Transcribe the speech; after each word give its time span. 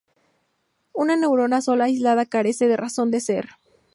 Una 0.93 1.15
neurona 1.15 1.61
sola 1.61 1.87
y 1.87 1.91
aislada 1.91 2.25
carece 2.25 2.67
de 2.67 2.75
razón 2.75 3.11
de 3.11 3.19
ser. 3.19 3.49